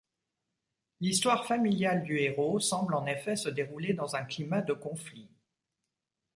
[0.99, 5.29] L'histoire familiale du héros semble en effet se dérouler dans un climat de conflit.